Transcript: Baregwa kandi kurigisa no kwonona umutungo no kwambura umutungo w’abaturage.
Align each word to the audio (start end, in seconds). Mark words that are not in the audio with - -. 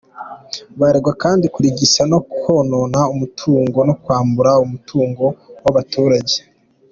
Baregwa 0.79 1.11
kandi 1.23 1.45
kurigisa 1.53 2.01
no 2.11 2.19
kwonona 2.31 2.99
umutungo 3.13 3.77
no 3.87 3.93
kwambura 4.03 4.51
umutungo 4.65 5.25
w’abaturage. 5.63 6.35